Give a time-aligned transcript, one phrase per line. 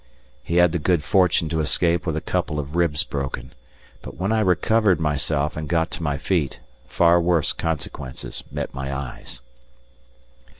[0.41, 3.53] He had the good fortune to escape with a couple of ribs broken,
[4.01, 8.91] but when I recovered myself and got to my feet, far worse consequences met my
[8.91, 9.41] eyes.